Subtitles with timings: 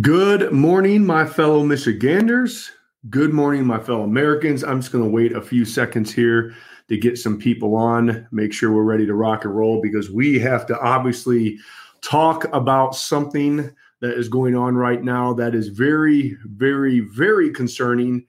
[0.00, 2.72] Good morning, my fellow Michiganders.
[3.10, 4.64] Good morning, my fellow Americans.
[4.64, 6.52] I'm just going to wait a few seconds here
[6.88, 10.36] to get some people on, make sure we're ready to rock and roll because we
[10.40, 11.60] have to obviously
[12.00, 13.70] talk about something
[14.00, 18.26] that is going on right now that is very, very, very concerning,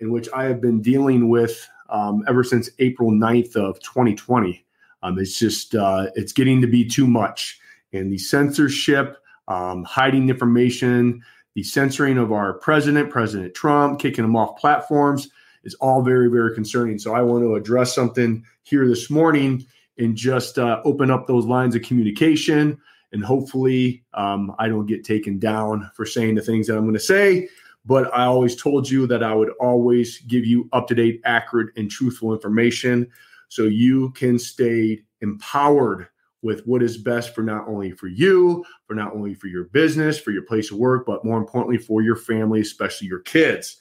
[0.00, 4.62] in which I have been dealing with um, ever since April 9th of 2020.
[5.02, 7.58] Um, it's just, uh, it's getting to be too much.
[7.94, 9.16] And the censorship,
[9.48, 11.22] um, hiding information,
[11.54, 15.28] the censoring of our president, President Trump, kicking him off platforms
[15.64, 16.98] is all very, very concerning.
[16.98, 19.66] So I want to address something here this morning
[19.98, 22.78] and just uh, open up those lines of communication.
[23.12, 26.94] And hopefully, um, I don't get taken down for saying the things that I'm going
[26.94, 27.48] to say.
[27.86, 31.70] But I always told you that I would always give you up to date, accurate,
[31.76, 33.08] and truthful information
[33.48, 36.08] so you can stay empowered
[36.42, 40.18] with what is best for not only for you, for not only for your business,
[40.18, 43.78] for your place of work, but more importantly for your family, especially your kids.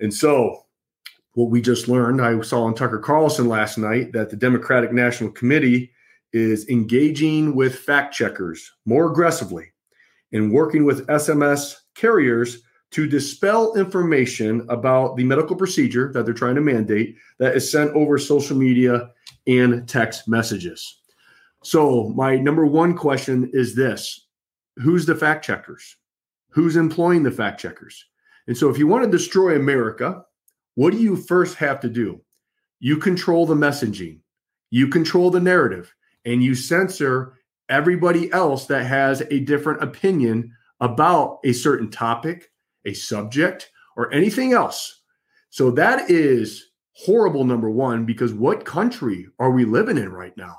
[0.00, 0.66] And so,
[1.32, 5.30] what we just learned, I saw on Tucker Carlson last night that the Democratic National
[5.30, 5.92] Committee
[6.32, 9.66] is engaging with fact checkers more aggressively
[10.32, 12.62] and working with SMS carriers
[12.92, 17.90] to dispel information about the medical procedure that they're trying to mandate that is sent
[17.92, 19.10] over social media
[19.46, 21.00] and text messages.
[21.66, 24.28] So, my number one question is this
[24.76, 25.96] Who's the fact checkers?
[26.50, 28.04] Who's employing the fact checkers?
[28.46, 30.22] And so, if you want to destroy America,
[30.76, 32.20] what do you first have to do?
[32.78, 34.20] You control the messaging,
[34.70, 35.92] you control the narrative,
[36.24, 37.36] and you censor
[37.68, 42.48] everybody else that has a different opinion about a certain topic,
[42.84, 45.00] a subject, or anything else.
[45.50, 50.58] So, that is horrible, number one, because what country are we living in right now?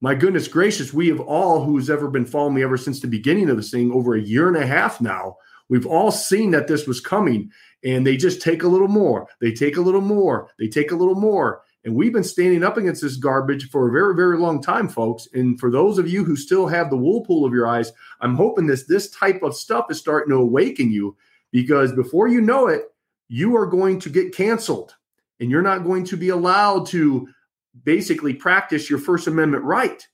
[0.00, 3.48] My goodness gracious, we have all who's ever been following me ever since the beginning
[3.48, 5.36] of this thing over a year and a half now.
[5.68, 7.50] We've all seen that this was coming,
[7.82, 9.28] and they just take a little more.
[9.40, 10.50] They take a little more.
[10.58, 11.62] They take a little more.
[11.84, 15.28] And we've been standing up against this garbage for a very, very long time, folks.
[15.32, 18.34] And for those of you who still have the wool pool of your eyes, I'm
[18.34, 21.16] hoping this this type of stuff is starting to awaken you
[21.52, 22.82] because before you know it,
[23.28, 24.94] you are going to get canceled
[25.38, 27.28] and you're not going to be allowed to
[27.84, 30.06] basically practice your First Amendment right.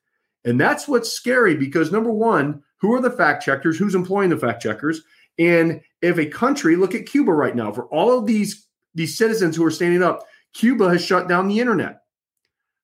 [0.45, 3.79] And that's what's scary because number one, who are the fact checkers?
[3.79, 5.03] Who's employing the fact checkers?
[5.39, 9.57] And if a country, look at Cuba right now, for all of these these citizens
[9.57, 12.03] who are standing up, Cuba has shut down the internet.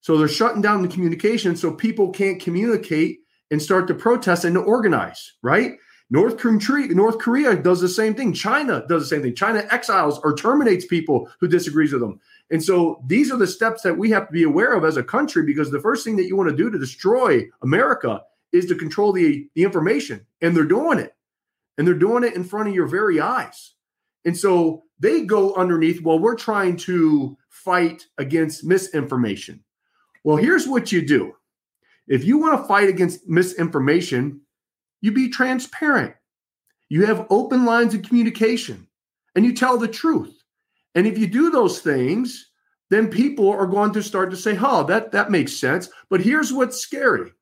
[0.01, 3.19] So they're shutting down the communication so people can't communicate
[3.51, 5.73] and start to protest and to organize, right?
[6.11, 8.33] North Korea, North Korea does the same thing.
[8.33, 9.35] China does the same thing.
[9.35, 12.19] China exiles or terminates people who disagrees with them.
[12.51, 15.03] And so these are the steps that we have to be aware of as a
[15.03, 18.23] country because the first thing that you want to do to destroy America
[18.53, 20.25] is to control the, the information.
[20.41, 21.15] And they're doing it.
[21.77, 23.75] And they're doing it in front of your very eyes.
[24.25, 29.63] And so they go underneath while we're trying to fight against misinformation.
[30.25, 31.35] Well, here's what you do
[32.09, 34.41] if you want to fight against misinformation,
[35.03, 36.15] you be transparent.
[36.89, 38.89] You have open lines of communication
[39.35, 40.38] and you tell the truth.
[40.95, 42.51] And if you do those things,
[42.91, 46.53] then people are going to start to say, "Oh, that that makes sense." But here's
[46.53, 47.33] what's scary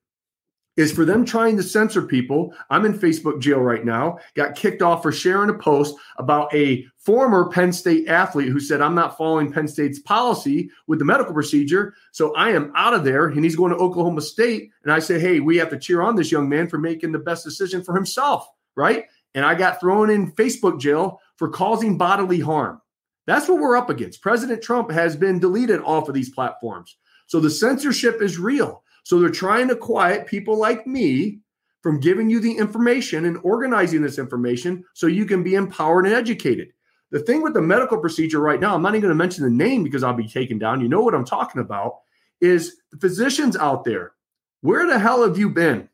[0.77, 2.53] is for them trying to censor people.
[2.69, 4.19] I'm in Facebook jail right now.
[4.35, 8.79] Got kicked off for sharing a post about a former Penn State athlete who said,
[8.79, 11.95] I'm not following Penn State's policy with the medical procedure.
[12.11, 13.27] So I am out of there.
[13.27, 14.69] And he's going to Oklahoma State.
[14.83, 17.19] And I say, Hey, we have to cheer on this young man for making the
[17.19, 18.47] best decision for himself.
[18.75, 19.05] Right.
[19.33, 22.81] And I got thrown in Facebook jail for causing bodily harm.
[23.27, 24.21] That's what we're up against.
[24.21, 26.97] President Trump has been deleted off of these platforms.
[27.27, 28.83] So the censorship is real.
[29.03, 31.41] So they're trying to quiet people like me
[31.83, 36.15] from giving you the information and organizing this information so you can be empowered and
[36.15, 36.69] educated.
[37.11, 39.49] The thing with the medical procedure right now, I'm not even going to mention the
[39.49, 40.81] name because I'll be taken down.
[40.81, 41.99] You know what I'm talking about
[42.41, 44.13] is the physicians out there.
[44.61, 45.89] Where the hell have you been?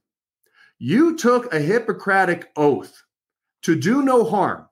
[0.80, 3.04] You took a Hippocratic oath
[3.64, 4.68] to do no harm.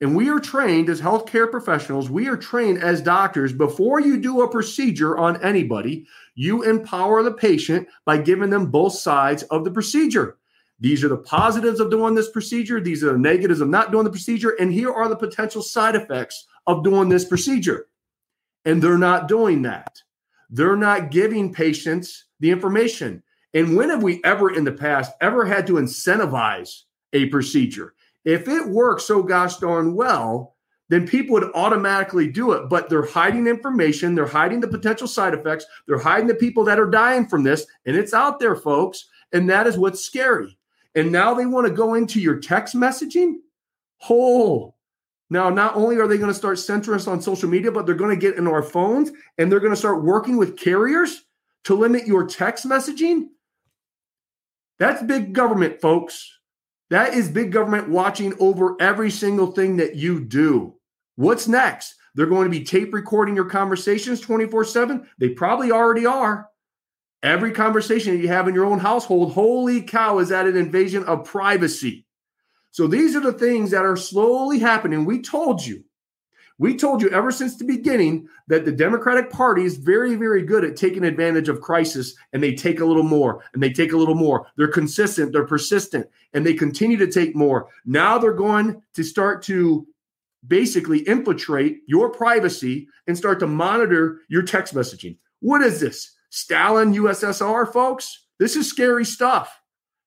[0.00, 3.52] And we are trained as healthcare professionals, we are trained as doctors.
[3.52, 8.92] Before you do a procedure on anybody, you empower the patient by giving them both
[8.92, 10.36] sides of the procedure.
[10.78, 12.80] These are the positives of doing this procedure.
[12.80, 14.50] These are the negatives of not doing the procedure.
[14.60, 17.86] And here are the potential side effects of doing this procedure.
[18.66, 20.02] And they're not doing that.
[20.50, 23.22] They're not giving patients the information.
[23.54, 26.82] And when have we ever in the past ever had to incentivize
[27.14, 27.94] a procedure?
[28.26, 30.56] If it works so gosh darn well,
[30.88, 32.68] then people would automatically do it.
[32.68, 36.78] But they're hiding information, they're hiding the potential side effects, they're hiding the people that
[36.78, 39.08] are dying from this, and it's out there, folks.
[39.32, 40.58] And that is what's scary.
[40.94, 43.34] And now they want to go into your text messaging.
[44.08, 44.74] Oh,
[45.30, 47.94] now not only are they going to start censoring us on social media, but they're
[47.94, 51.24] going to get in our phones and they're going to start working with carriers
[51.64, 53.26] to limit your text messaging.
[54.78, 56.35] That's big government, folks.
[56.90, 60.74] That is big government watching over every single thing that you do.
[61.16, 61.94] What's next?
[62.14, 65.06] They're going to be tape recording your conversations 24 7.
[65.18, 66.48] They probably already are.
[67.22, 71.02] Every conversation that you have in your own household, holy cow, is that an invasion
[71.04, 72.06] of privacy?
[72.70, 75.04] So these are the things that are slowly happening.
[75.04, 75.84] We told you,
[76.58, 80.64] we told you ever since the beginning that the Democratic Party is very, very good
[80.64, 83.96] at taking advantage of crisis and they take a little more and they take a
[83.96, 84.46] little more.
[84.56, 87.68] They're consistent, they're persistent, and they continue to take more.
[87.84, 89.86] Now they're going to start to
[90.46, 95.18] basically infiltrate your privacy and start to monitor your text messaging.
[95.40, 96.12] What is this?
[96.30, 98.26] Stalin USSR, folks?
[98.38, 99.60] This is scary stuff.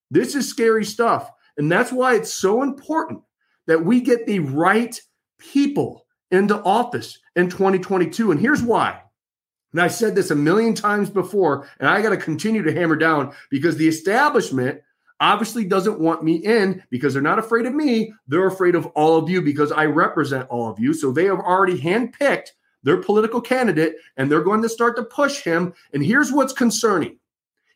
[0.09, 1.29] This is scary stuff.
[1.57, 3.21] And that's why it's so important
[3.67, 4.99] that we get the right
[5.37, 8.31] people into office in 2022.
[8.31, 9.01] And here's why.
[9.71, 12.95] And I said this a million times before, and I got to continue to hammer
[12.95, 14.81] down because the establishment
[15.19, 18.13] obviously doesn't want me in because they're not afraid of me.
[18.27, 20.93] They're afraid of all of you because I represent all of you.
[20.93, 22.49] So they have already handpicked
[22.83, 25.73] their political candidate and they're going to start to push him.
[25.93, 27.17] And here's what's concerning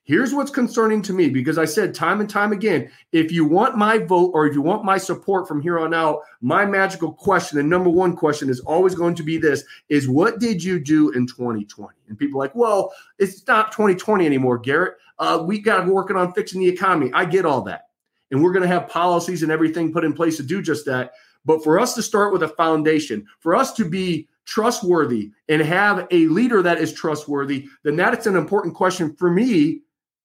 [0.05, 3.77] Here's what's concerning to me because I said time and time again if you want
[3.77, 7.57] my vote or if you want my support from here on out, my magical question,
[7.57, 11.11] the number one question is always going to be this is what did you do
[11.11, 11.95] in 2020?
[12.09, 14.95] And people like, well, it's not 2020 anymore, Garrett.
[15.19, 17.09] Uh, we got working on fixing the economy.
[17.13, 17.87] I get all that.
[18.29, 21.13] And we're going to have policies and everything put in place to do just that.
[21.45, 26.07] But for us to start with a foundation, for us to be trustworthy and have
[26.11, 29.79] a leader that is trustworthy, then that's an important question for me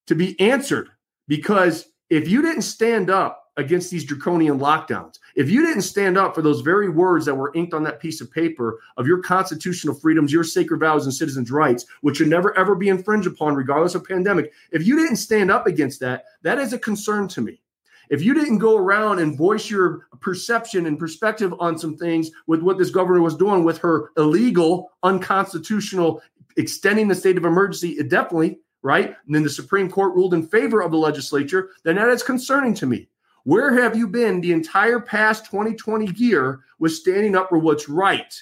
[0.09, 0.89] to be answered
[1.29, 6.35] because if you didn't stand up against these draconian lockdowns, if you didn't stand up
[6.35, 9.95] for those very words that were inked on that piece of paper of your constitutional
[9.95, 13.95] freedoms, your sacred vows, and citizens' rights, which should never ever be infringed upon, regardless
[13.95, 17.61] of pandemic, if you didn't stand up against that, that is a concern to me.
[18.09, 22.63] If you didn't go around and voice your perception and perspective on some things with
[22.63, 26.23] what this governor was doing with her illegal, unconstitutional
[26.57, 29.15] extending the state of emergency indefinitely, right?
[29.27, 32.75] And then the Supreme Court ruled in favor of the legislature, then that is concerning
[32.75, 33.09] to me.
[33.45, 38.35] Where have you been the entire past 2020 year with standing up for what's right?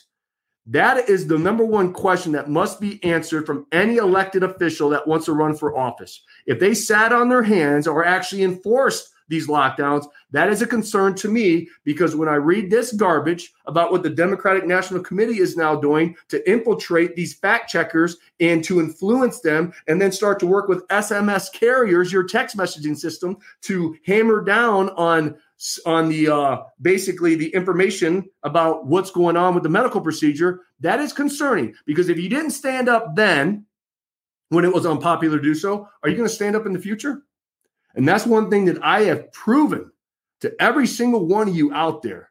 [0.66, 5.06] That is the number one question that must be answered from any elected official that
[5.06, 6.22] wants to run for office.
[6.46, 10.06] If they sat on their hands or actually enforced these lockdowns.
[10.31, 14.11] That is a concern to me because when I read this garbage about what the
[14.11, 19.73] Democratic National Committee is now doing to infiltrate these fact checkers and to influence them
[19.87, 24.90] and then start to work with SMS carriers, your text messaging system, to hammer down
[24.90, 25.37] on
[25.87, 31.00] on the uh, basically the information about what's going on with the medical procedure that
[31.00, 33.64] is concerning because if you didn't stand up then
[34.50, 36.78] when it was unpopular to do so are you going to stand up in the
[36.78, 37.23] future
[37.96, 39.90] and that's one thing that I have proven
[40.43, 42.31] to every single one of you out there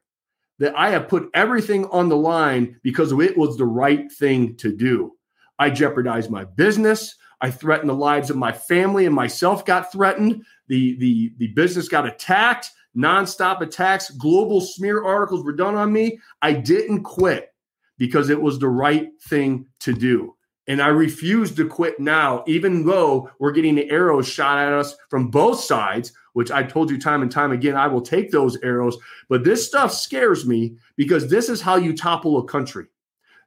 [0.60, 4.74] that I have put everything on the line because it was the right thing to
[4.74, 5.14] do.
[5.60, 7.16] I jeopardized my business.
[7.42, 10.44] I threatened the lives of my family and myself got threatened.
[10.68, 16.20] The, the, the business got attacked, nonstop attacks, global smear articles were done on me.
[16.42, 17.54] I didn't quit
[17.98, 20.35] because it was the right thing to do.
[20.67, 24.95] And I refuse to quit now, even though we're getting the arrows shot at us
[25.10, 28.57] from both sides, which I told you time and time again, I will take those
[28.63, 28.98] arrows.
[29.29, 32.88] But this stuff scares me because this is how you topple a country.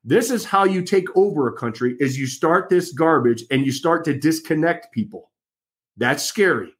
[0.04, 3.72] This is how you take over a country is you start this garbage and you
[3.72, 5.30] start to disconnect people.
[5.96, 6.72] That's scary.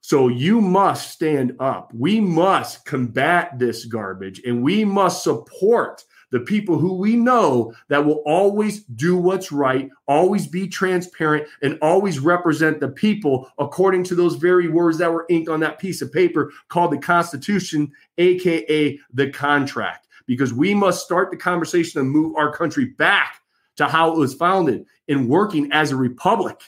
[0.00, 1.92] So you must stand up.
[1.94, 6.02] We must combat this garbage and we must support
[6.34, 11.78] the people who we know that will always do what's right, always be transparent, and
[11.80, 16.02] always represent the people according to those very words that were inked on that piece
[16.02, 17.88] of paper called the Constitution,
[18.18, 20.08] AKA the contract.
[20.26, 23.40] Because we must start the conversation and move our country back
[23.76, 26.60] to how it was founded in working as a republic.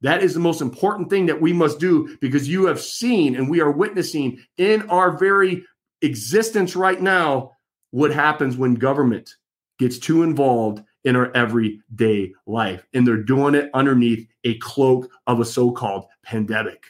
[0.00, 3.50] That is the most important thing that we must do because you have seen and
[3.50, 5.62] we are witnessing in our very
[6.00, 7.52] existence right now
[7.90, 9.34] what happens when government
[9.78, 12.86] gets too involved in our everyday life.
[12.92, 16.84] And they're doing it underneath a cloak of a so called pandemic.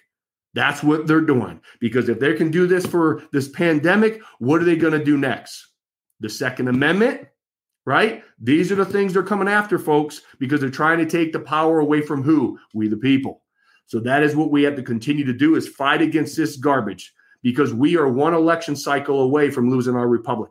[0.55, 1.61] That's what they're doing.
[1.79, 5.17] Because if they can do this for this pandemic, what are they going to do
[5.17, 5.69] next?
[6.19, 7.29] The Second Amendment,
[7.87, 8.25] right?
[8.41, 11.79] These are the things they're coming after, folks, because they're trying to take the power
[11.79, 12.59] away from who?
[12.75, 13.43] We, the people.
[13.87, 17.13] So that is what we have to continue to do is fight against this garbage
[17.43, 20.51] because we are one election cycle away from losing our republic.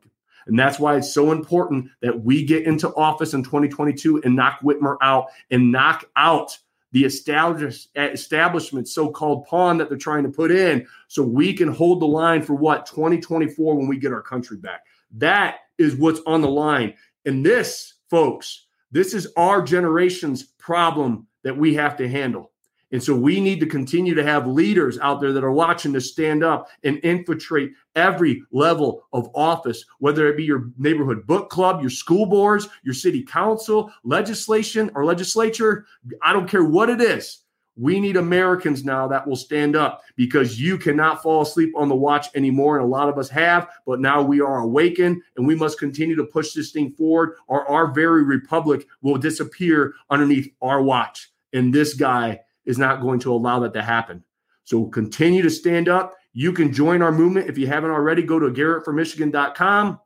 [0.49, 4.59] And that's why it's so important that we get into office in 2022 and knock
[4.61, 6.57] Whitmer out and knock out
[6.91, 12.07] the establishment so-called pawn that they're trying to put in so we can hold the
[12.07, 14.85] line for what 2024 when we get our country back.
[15.11, 16.95] That is what's on the line.
[17.25, 22.48] And this folks this is our generation's problem that we have to handle
[22.91, 26.01] and so we need to continue to have leaders out there that are watching to
[26.01, 31.81] stand up and infiltrate every level of office, whether it be your neighborhood book club,
[31.81, 35.85] your school boards, your city council, legislation, or legislature.
[36.21, 37.41] I don't care what it is.
[37.75, 41.95] We need Americans now that will stand up because you cannot fall asleep on the
[41.95, 42.77] watch anymore.
[42.77, 46.15] And a lot of us have, but now we are awakened and we must continue
[46.17, 51.31] to push this thing forward, or our very republic will disappear underneath our watch.
[51.53, 54.23] And this guy is not going to allow that to happen.
[54.63, 56.13] So continue to stand up.
[56.33, 58.21] You can join our movement if you haven't already.
[58.21, 59.99] Go to garrettformichigan.com.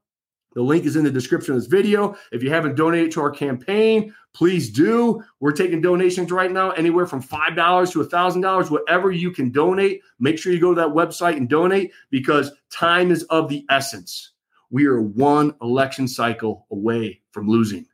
[0.54, 2.16] The link is in the description of this video.
[2.32, 5.22] If you haven't donated to our campaign, please do.
[5.42, 10.02] We're taking donations right now, anywhere from $5 to $1,000, whatever you can donate.
[10.20, 14.32] Make sure you go to that website and donate because time is of the essence.
[14.70, 17.86] We are one election cycle away from losing.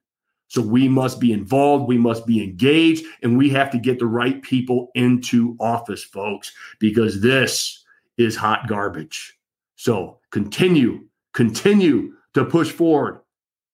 [0.50, 4.08] So we must be involved, we must be engaged, and we have to get the
[4.08, 7.86] right people into office, folks, because this
[8.18, 9.38] is hot garbage.
[9.76, 13.22] So continue, continue to push forward,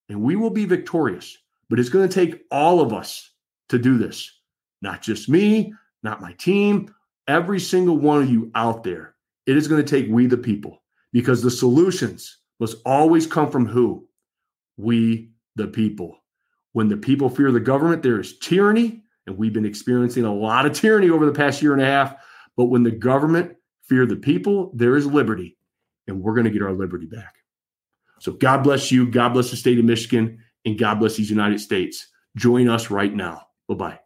[0.09, 1.37] and we will be victorious.
[1.69, 3.31] But it's going to take all of us
[3.69, 4.31] to do this,
[4.81, 6.93] not just me, not my team,
[7.27, 9.15] every single one of you out there.
[9.45, 13.65] It is going to take we the people because the solutions must always come from
[13.65, 14.07] who?
[14.77, 16.19] We the people.
[16.75, 19.01] When the people fear the government, there is tyranny.
[19.27, 22.13] And we've been experiencing a lot of tyranny over the past year and a half.
[22.57, 23.55] But when the government
[23.87, 25.57] fear the people, there is liberty.
[26.05, 27.35] And we're going to get our liberty back.
[28.19, 29.09] So God bless you.
[29.09, 30.43] God bless the state of Michigan.
[30.65, 32.09] And God bless these United States.
[32.35, 33.43] Join us right now.
[33.69, 34.04] Bye bye.